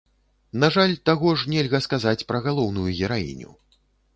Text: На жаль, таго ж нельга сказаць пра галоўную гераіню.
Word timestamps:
На 0.63 0.69
жаль, 0.75 0.93
таго 1.09 1.33
ж 1.41 1.51
нельга 1.53 1.81
сказаць 1.87 2.27
пра 2.33 2.41
галоўную 2.49 2.87
гераіню. 3.01 3.51